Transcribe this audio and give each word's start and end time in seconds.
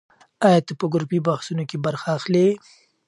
ایا 0.47 0.59
ته 0.67 0.73
په 0.79 0.85
ګروپي 0.93 1.19
بحثونو 1.27 1.63
کې 1.69 1.77
برخه 1.85 2.07
اخلې؟ 2.17 2.45